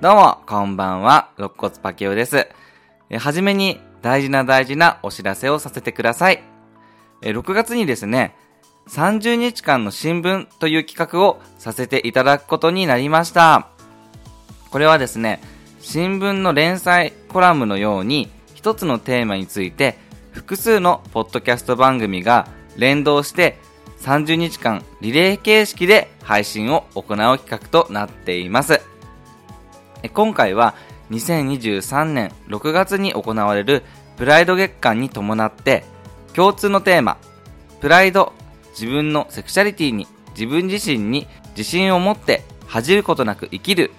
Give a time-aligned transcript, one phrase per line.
[0.00, 2.48] どうも、こんばんは、肋骨パケオです。
[3.18, 6.42] はじめに大事な大事なお知らせをさせてください。
[7.20, 8.34] え6月にですね、
[8.88, 13.68] 30日間の新聞という企画をさせていただくことになりました。
[14.70, 15.38] これはですね、
[15.82, 19.98] 新聞の連載コラムのように、一つのテーマについて、
[20.32, 22.48] 複数のポッドキャスト番組が
[22.78, 23.58] 連動して、
[24.00, 28.89] 30日間リレー形式で配信を行う企画となっています。
[30.08, 30.74] 今回は
[31.10, 33.82] 2023年6月に行われる
[34.16, 35.84] プライド月間に伴って
[36.34, 37.18] 共通のテーマ
[37.80, 38.32] プライド
[38.70, 41.26] 自分のセクシャリティに自分自身に
[41.56, 43.90] 自信を持って恥じることなく生きる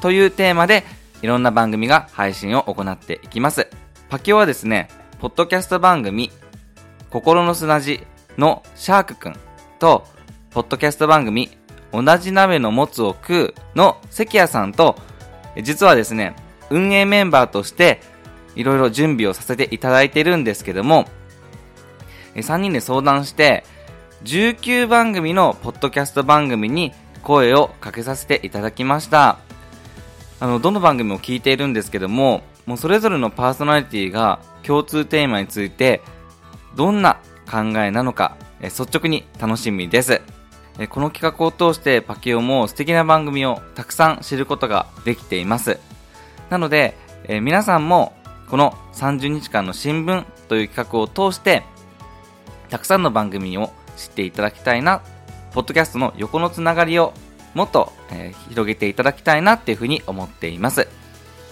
[0.00, 0.84] というテーマで
[1.22, 3.68] いろんな番組が配信を行っていきます。
[4.08, 4.88] パキオはですね
[5.20, 6.30] ポッドキャスト番組
[7.10, 9.36] 心の砂地のシャークくん
[9.78, 10.06] と
[10.50, 11.50] ポッドキャスト番組
[11.92, 14.96] 同じ鍋のもつを食うの関谷さんと
[15.62, 16.34] 実はですね、
[16.70, 18.00] 運営メンバーとして、
[18.54, 21.06] いろいろ準備をさせていただいてるんですけども、
[22.34, 23.64] 3人で相談して、
[24.24, 29.38] 19番組のポッドキャスト番組に声をかけさせていただきました。
[30.40, 36.02] あの、どの番組も聞いているんですけども、もうそれぞれのパーソナリティが共通テーマについて、
[36.76, 37.18] どんな
[37.50, 40.20] 考えなのか、率直に楽しみです。
[40.86, 45.80] この企画を通してパキオも素敵な番組をたくさん知ることができています。
[46.50, 48.12] なので、え皆さんも
[48.48, 51.64] この30日間の新聞という企画を通して、
[52.70, 55.02] たくさんの番組を知っていただきたいな、
[55.52, 57.12] ポッドキャストの横のつながりを
[57.54, 60.88] もっと、えー広げていただきたいなっていうふうに思っています。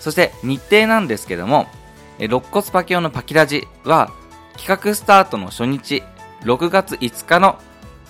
[0.01, 1.67] そして日程なんですけども、
[2.19, 4.11] え肋骨パキオのパキラジは
[4.57, 6.03] 企画スタートの初日、
[6.43, 7.59] 6月5日の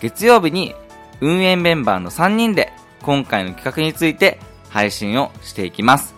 [0.00, 0.74] 月曜日に
[1.20, 2.72] 運営メンバーの3人で
[3.02, 6.14] 今回の企画について配信をしていきます。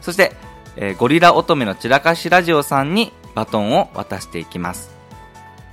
[0.00, 0.32] そして、
[0.76, 4.90] えーゴリラ乙女の散らかしラジオさんにバトンを渡していきます。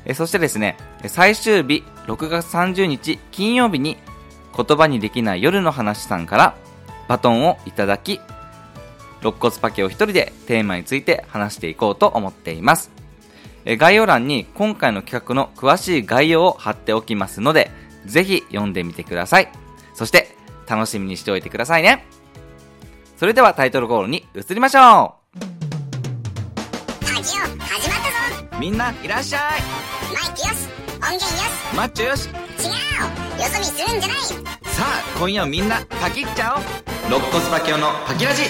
[0.06, 3.98] えーそしてですね、最終日6月30日金曜日に
[4.56, 6.56] 言葉にできない夜の話さんから
[7.08, 8.22] バトンをいただき、
[9.22, 12.92] 肋骨パケを一人でテーマについて話していこうと思っています。
[13.66, 17.72] えー概要欄に今回の企画の詳しい概要を貼っておきますので、
[18.06, 19.52] ぜひ読んでみてください。
[19.94, 20.36] そして、
[20.68, 22.06] 楽しみにしておいてくださいね。
[23.18, 25.16] それではタイトルコールに移りましょラ
[27.22, 28.00] ジオ始まっ
[28.30, 28.48] たぞ。
[28.58, 29.42] うみんないらっしゃい。
[30.14, 30.68] マイクよし。
[30.96, 31.26] 音源よし。
[31.76, 32.28] マッチョよし。
[32.28, 32.34] 違う。
[32.34, 32.40] よ
[33.50, 34.18] そ見するんじゃない。
[34.18, 34.36] さ
[34.80, 34.84] あ、
[35.20, 36.64] 今夜もみんなパキっちゃおう。
[37.08, 38.44] 肋骨パキオのパキラジ。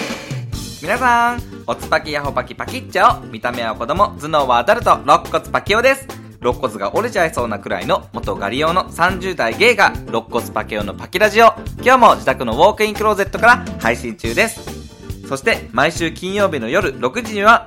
[0.82, 6.06] 皆さん、おつパキヤホパキパキっちゃお見た目は子供、頭脳はアダルト、肋骨パキオです
[6.44, 15.26] 肋骨が折れちゃいそうなくらいの元ガリ用の30代ゲイが肋骨パキオのパキラジオ今日も自宅のウォークインクローゼットから配信中です。
[15.26, 17.64] そして毎週金曜日の夜6時には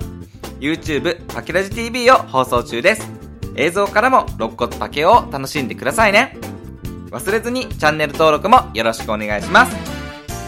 [0.60, 3.10] YouTube パキラジ TV を放送中です。
[3.56, 6.38] 映像からも肋骨パケを楽しんでくださいね。
[7.10, 9.76] 忘れずにチャンネル登録もよろしくお願いします。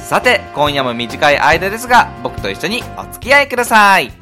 [0.07, 4.18] さて今夜も短い間ですが僕と一緒にお付き合いください。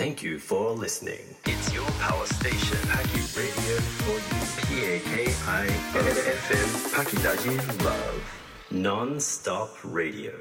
[0.00, 1.20] Thank you for listening.
[1.44, 4.40] It's your power station, Paki Radio for you.
[4.96, 8.22] P-A-K-I-N-F-M, Paki Daji Love.
[8.70, 10.32] Non-stop radio.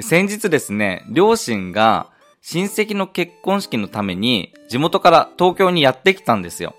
[0.00, 2.08] 先日ですね、両親が
[2.40, 6.74] 親戚の結婚式のために地元から東京にやってきたんですよ。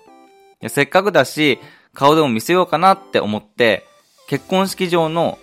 [0.66, 1.60] せっかくだし、
[1.94, 3.86] 顔でも見せようかなって思って、
[4.26, 5.38] 結婚式場の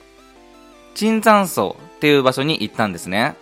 [0.96, 3.38] 椿山荘っていう場所に行ったんですね。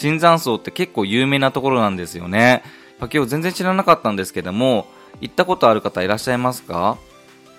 [0.00, 2.62] 椿山荘って結構有名なところなんですよね。
[2.98, 4.86] パキオ全然知らなかったんですけども、
[5.20, 6.96] 行ったことある方いらっしゃいますか？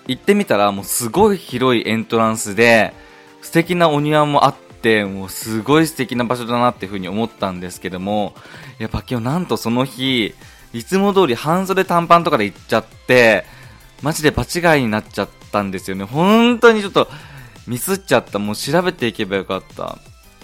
[0.08, 2.92] 行ってみたらもうすごい広いエントランスで、
[3.40, 8.34] 素敵なお庭もあって、もうすごい素敵な場所だなっていうふうに思ったんですけども、
[8.80, 10.34] いや、パキオなんとその日、
[10.72, 13.44] いつも通り半袖短パンとかで行っちゃって、
[14.02, 16.04] マジで場違いになっちゃったんですよね。
[16.04, 17.08] 本当にちょっと
[17.68, 18.40] ミスっちゃった。
[18.40, 19.98] もう調べていけばよかった。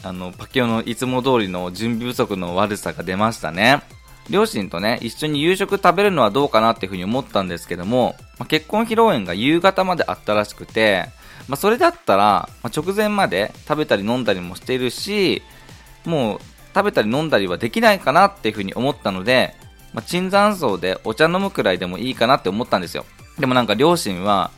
[0.08, 3.82] あの、パキオのいつも通りの準備不足の悪さが出ましたね。
[4.30, 11.06] 両親とね、一緒に夕食食べるのはどうかなっていうふうに思ったんですけども、まあ、結婚披露宴が夕方まであったらしくて、
[11.46, 15.42] まあ、それだったら、まあ、直前まで食べたり飲んだりもしているし、
[16.04, 16.40] もう
[16.74, 19.54] 食べたり飲んだりはできないかなっていうふうに思ったので、
[19.92, 23.04] まあ、椿山荘でお茶飲むくらいでもいいかなって思ったんですよ。
[23.38, 24.50] でもなんか両親は、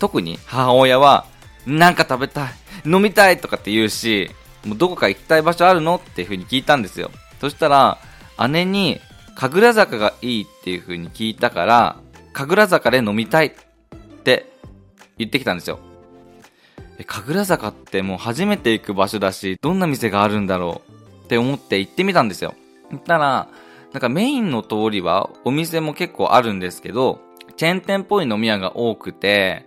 [0.00, 1.26] 特に母親は、
[1.66, 2.52] なんか食べたい、
[2.84, 4.30] 飲みたいとかって言うし、
[4.64, 7.10] もうどこか行きたい場所あるのっていう風に聞いたんですよ。
[7.40, 7.98] そしたら、
[8.48, 9.00] 姉に、
[9.36, 11.96] 神楽坂がいいっていう風に聞いたから、
[12.32, 13.52] 神楽坂で飲みたいっ
[14.22, 14.50] て
[15.18, 15.78] 言ってきたんですよ。
[16.98, 22.54] え、神楽坂ってもう初めて行く場所だし、どんな店があるんだろうって思って行ってみたんですよ。
[22.90, 23.48] 行ったら、
[23.92, 27.20] なんかメインの通りはお店も結構あるんですけど、
[27.56, 29.66] チェーン店っぽい飲み屋が多くて、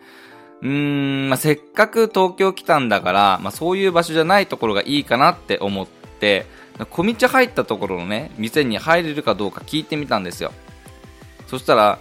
[0.61, 5.87] うーん、まあ、せっかく東京来たんだから、まあ、そういう場所じゃないところがいいかなって思っ
[6.19, 6.45] て、
[6.89, 10.51] 小道入ったところのね、店に入れるかどうか聞いてみたんですよ。
[11.47, 11.99] そしたら、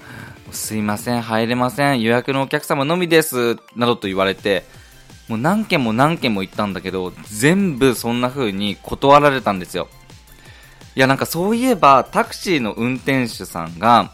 [0.52, 4.64] すいません、入れません、予約のお客様のみです、などと言われて、
[5.28, 9.88] もう何件も何件も行ったんだけど、全部そんな風に断られたんですよ。
[10.94, 14.12] いや、なんかそういえば、タクシーの運転手さんが、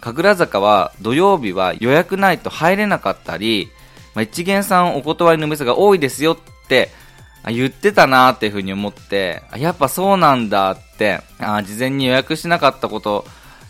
[0.00, 3.70] 神楽坂は土曜日は予約ないと入れなかったり、
[4.16, 6.88] まあ、一元さんお断りの店が多いですよって
[7.44, 13.26] 言ってたなーっていう風に思って、やっぱそうなんだって、あ事前に予約しなかったこと、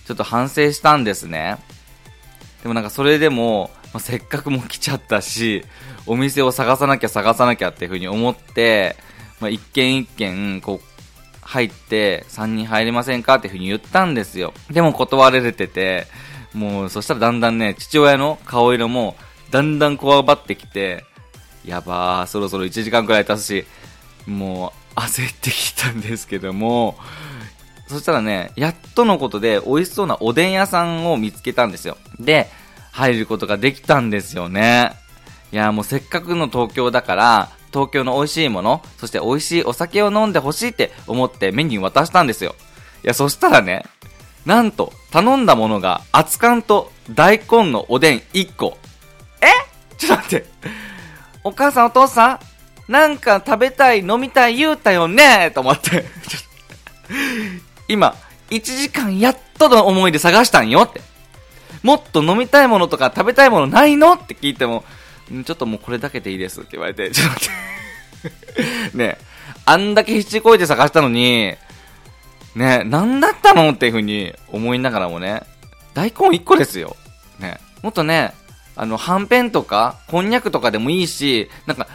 [0.06, 1.58] ちょっと反省したんですね。
[2.62, 5.64] でもなんかそれでも、まあ、せっかくも来ちゃったし、
[6.06, 8.94] お店を探さなきゃ探さなきゃっていう風に思って、
[9.40, 10.87] まあ、一軒一軒、こう、
[11.43, 14.54] 入って、3人入れませんかっていう風に言ったんですよ。
[14.70, 16.06] でも断られてて、
[16.54, 19.16] もう、そしたらだんだんね、父親の顔色も、
[19.50, 21.04] だんだんこわばってきて、
[21.64, 23.66] やばー、そろそろ1時間くらい経つし、
[24.26, 26.96] もう、焦ってきたんですけども、
[27.88, 31.96] そしたらね、やっとのことで美味しそうなおでん屋さんを見つけたんですよ。
[32.19, 32.48] で、
[32.93, 34.93] 入ることができたんですよね。
[35.52, 42.54] いや、もうせっかくの東京だから、東京の美味しいもの、そして美味しいお酒を飲んでほしいって思ってメニュー渡したんですよ。
[43.04, 43.84] いや、そしたらね、
[44.46, 48.78] なんと、頼んだものが、熱燗と大根のおでん1個。
[49.98, 50.46] ちょっと待って。
[51.44, 52.40] お母さんお父さ
[52.88, 52.93] ん？
[52.93, 55.50] なんか食べたい、飲みたい言うたよね？
[55.54, 56.04] と思って。
[57.88, 58.14] 今、
[58.50, 61.00] 1時間やっとの思いで探したんよって。
[61.82, 64.14] もっと飲みたいものとか食べたいものないの？
[64.14, 64.84] って聞いても、
[65.44, 67.50] ちょっともうこれだけでいいですって言われて、ちょっと待っ
[68.90, 68.96] て。
[68.98, 69.19] ね、
[69.64, 71.54] あんだけ七こいて探したのに、
[72.54, 73.70] ねえ、なんだったの？
[73.70, 75.43] っていう風に思いながらもね、
[75.94, 76.96] 大根1個ですよ。
[77.38, 78.32] ねもっとね、
[78.76, 81.88] あの、はんぺんとか、こんにゃくとかでもいいし、なんか、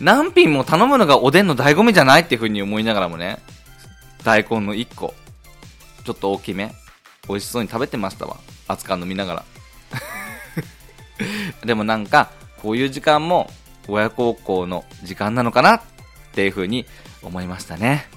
[0.00, 3.38] 何品も頼むのがおでんの醍醐味じゃないっていう風に思いながらもね、
[4.24, 5.14] 大根の1個、
[6.04, 6.74] ちょっと大きめ、
[7.28, 8.36] 美味しそうに食べてましたわ。
[8.68, 9.44] 熱燗飲みながら。
[11.64, 12.30] でもなんか、
[12.60, 13.50] こういう時間も
[13.88, 15.80] 親孝行の時間なのかなっ
[16.32, 16.86] ていう風に
[17.22, 18.08] 思いましたね。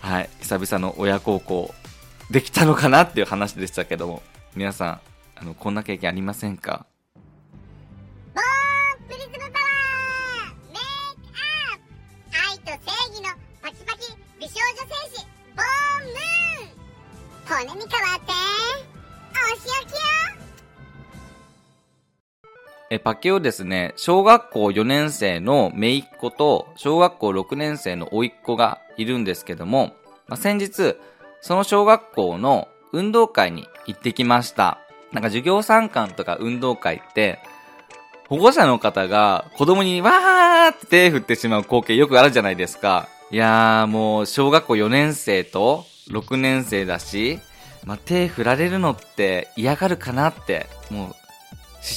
[0.00, 0.30] はい。
[0.40, 1.74] 久々の親孝行
[2.30, 4.22] できたのかなっていう話でしたけども、
[4.54, 5.00] 皆さん、
[5.36, 6.86] あの、こんな経験ありませんか？
[17.58, 18.32] 骨に変わって
[19.32, 19.98] お仕置きよ
[22.88, 29.96] え、パケをですね、小学校4年生の姪っ子と、小学校6年生の甥っ子がいるんですけども、
[30.28, 30.94] まあ、先日、
[31.40, 34.78] その小学校の運動会に行ってきました。
[35.10, 37.40] なんか授業参観とか運動会って、
[38.28, 43.08] 保護者の方が子供にわーって手振ってしまう光景よくあるじゃないですか。
[43.32, 47.40] いやーもう小学校4年生と6年生だし、
[47.88, 51.14] まあ、手振られるのって嫌がるかなって、もう思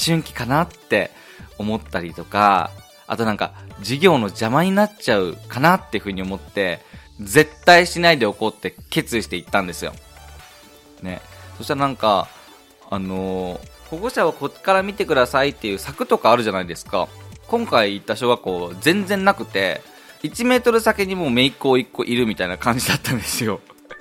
[0.05, 1.11] 春期かなって
[1.57, 2.71] 思ったりとか、
[3.07, 6.79] あとなんか授業の邪魔になっちゃうかなっていうふうに思って、
[7.19, 9.91] 絶対しないでおこうって決意して行ったんですよ。
[11.01, 11.21] ね。
[11.57, 12.29] そしたらなんか、
[12.89, 17.09] あのー保護者はこっから見てくださいっていう柵とかあるじゃないですか。
[17.49, 19.81] 今回行った小学校全然なくて、
[20.23, 23.59] 1メートル先にもう姪っ子1個いるみたいな感じだったんですよ。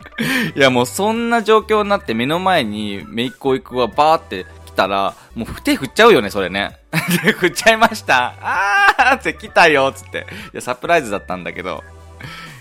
[0.54, 6.78] いやもうそんな状況になって目の前に姪っ子1個がバーって来たら、もう手振っちゃうよね、それね。
[7.24, 8.34] で、振っちゃいました。
[8.40, 10.26] あーって来たよ、つって。
[10.52, 11.82] いや、サプライズだったんだけど。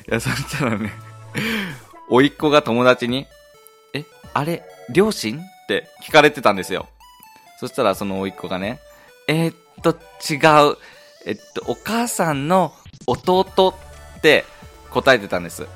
[0.10, 0.91] いや、そしたらね、
[2.10, 3.27] 甥っ子が友達に、
[3.93, 5.39] え、あれ、両親？
[5.39, 6.88] って聞かれてたんですよ。
[7.60, 8.79] そしたらその甥っ子がね、
[9.27, 10.77] えー、っと、違う。
[11.25, 12.74] えっと、お母さんの
[13.05, 13.75] 弟
[14.17, 14.46] って
[14.89, 15.67] 答えてたんです。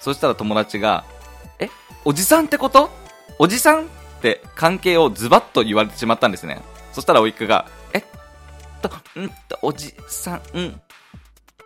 [0.00, 1.04] そしたら友達が、
[1.58, 1.68] え、
[2.04, 2.90] おじさんってこと？
[3.38, 3.84] おじさん？
[3.84, 3.86] っ
[4.20, 6.60] て関係をズバッと言われてしまったんですね。
[6.92, 8.04] そしたら甥っ子が、えっ
[8.82, 8.88] と、
[9.20, 10.80] んと、おじさん、ん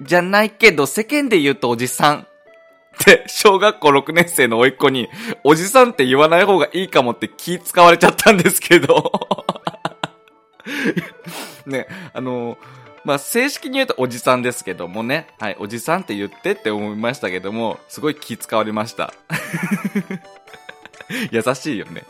[0.03, 2.21] じゃないけど、世間で言うとおじさん。
[2.21, 2.25] っ
[2.99, 5.09] て、小学校6年生の甥っ子に、
[5.45, 9.11] おじさんって言わない方がいいかもって気使われちゃったんですけど。
[11.65, 12.59] ね、あの
[13.05, 15.27] まあ、正式に言うとおじさんですけどもね。
[15.39, 19.13] はい、おじさんって言ってって思いましたけども、すごい気使われました。
[21.33, 22.05] 優しいよね。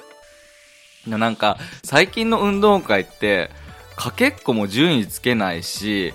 [1.06, 3.50] なんか、最近の運動会って、
[3.96, 6.12] かけっこも順位つけないし、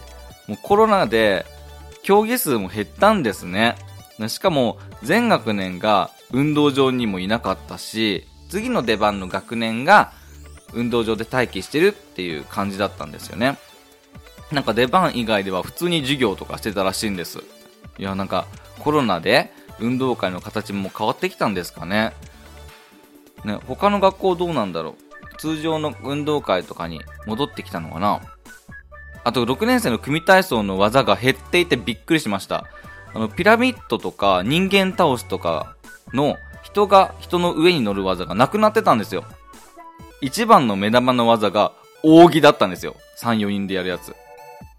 [0.48, 1.46] もうコロナで
[2.04, 3.76] 競技数も減ったんですね。
[4.28, 10.12] しかも全学年が運動場にもいなかったし、次の出番の学年が
[10.74, 13.58] 運動場で待機してるっていう感じだったんですよね。
[14.52, 17.40] なんか出番以外では普通に授業とかしてたらしいんです。
[17.98, 18.48] いや、なんか
[18.80, 22.14] コロナで運動会の形も変わってきたんですかね。
[23.44, 24.96] ね、他の学校どうなんだろ
[25.34, 25.38] う。
[25.38, 28.22] 通常の運動会とかに戻ってきたのかな
[29.24, 32.66] あと6年生の組体操の技が減っていてびっくりしました。
[33.14, 35.76] あの、ピラミッドとか人間倒すとか
[36.14, 39.26] の人が人の上に乗る技がなくなってたんですよ。
[40.22, 41.74] 一番の目玉の技が
[42.04, 42.96] 扇だったんですよ。
[43.20, 44.16] 3、4人でやるやつ。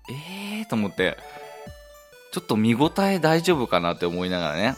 [0.08, 1.16] えーと思って、
[2.32, 4.76] ちょっと見応え大丈夫かなって思いながらね。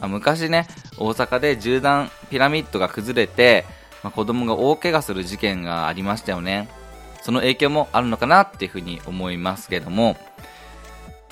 [0.00, 0.66] あ昔ね、
[0.98, 3.64] 大阪で銃弾ピラミッドが崩れて、
[4.02, 6.68] まあ、子供が大怪我する事件がありましたよね。
[7.22, 10.16] その影響もあるのかなっていうふうに思いますけども、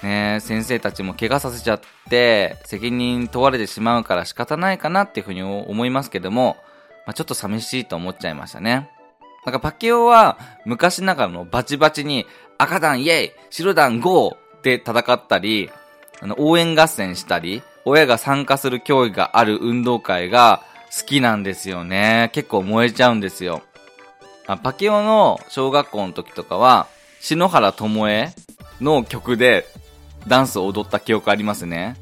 [0.03, 6.57] ね、先生たちも怪我させちゃって、責任問われてしまうから仕方ないかなっていうふうに思いますけども、
[7.07, 8.89] まあ、ちょっと寂しいと思っちゃいましたね。
[9.45, 12.27] なんかパキオは昔ながらのバチバチに
[12.61, 15.71] 赤団イェイ白団ゴーって戦ったり、
[16.21, 20.63] あの応援合戦したり、親が参加する競技がある運動会が
[20.95, 22.29] 好きなんですよね。
[22.35, 23.63] 結構燃えちゃうんですよ。
[24.47, 26.87] あパキオの小学校の時とかは、
[27.21, 28.35] 篠原智恵
[28.81, 29.67] の曲で
[30.29, 31.97] ダンスを踊った記憶ありますね。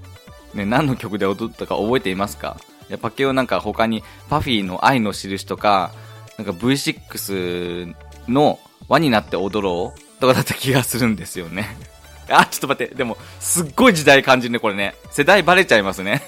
[0.55, 2.57] ね、何の曲で踊ったか覚えていますか？
[2.89, 5.93] いや、パケオなんか他にパフィーの愛の印とか、
[6.37, 7.95] なんか V6
[8.27, 11.77] の輪になって踊ろうとかだった気がするんですよね。
[12.29, 14.95] あ、ちょっと待って、でも、すっごい時代感じるね、これね。
[15.11, 16.23] 世代バレちゃいますね。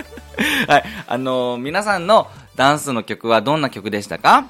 [0.66, 0.84] はい。
[1.06, 4.46] あのー、皆さんのダンスの曲はどんな曲でしたか？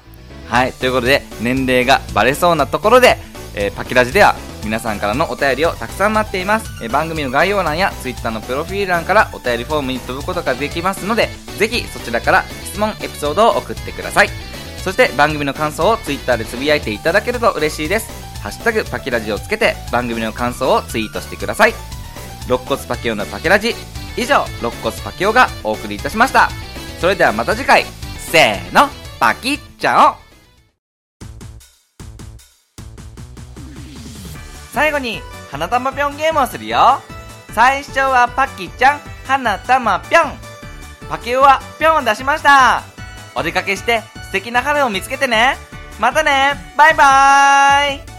[0.47, 0.73] はい。
[0.73, 3.17] ということで、年齢がバレそうなところで、
[3.55, 14.29] えー、パキラジでは皆さんからのお便りをたくさん待っています、えー、番組の概要欄や Twitter のプロフィール欄からお便りフォームに飛ぶことができますのでぜひそちらから質問エピソードを送ってください
[14.83, 21.73] そして番組の感想を Twitter でつぶやいていただけると嬉しいですハッシュタグパキラジをつけて番組の感想をツイートしてください。
[22.45, 23.73] 肋骨パキオのパキラジ。
[24.17, 26.51] 以上肋骨パキオがお送りいたしました。
[27.01, 27.85] それではまた次回。
[28.19, 28.87] せーの
[29.19, 30.15] パキッチャオ。
[34.73, 37.01] 最後に花玉ぴょんゲームをするよ。
[37.55, 40.33] 最初はパキちゃん花玉ぴょん。
[41.09, 42.83] パキオはぴょんを出しました。
[43.33, 45.57] お出かけして素敵な春を見つけてね。
[45.99, 46.53] またね。
[46.77, 48.14] バイバーイ。